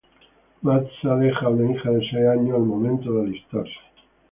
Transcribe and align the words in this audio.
Mazza 0.63 1.15
dejó 1.17 1.45
a 1.45 1.49
una 1.49 1.73
hija 1.73 1.91
de 1.91 1.99
seis 1.99 2.25
años 2.25 2.55
al 2.55 2.63
momento 2.63 3.13
de 3.13 3.21
alistarse. 3.21 3.75